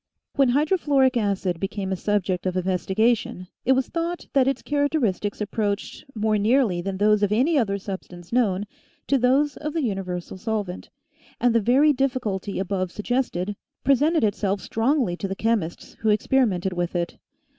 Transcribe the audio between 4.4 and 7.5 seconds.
its characteristics approached, more nearly than those of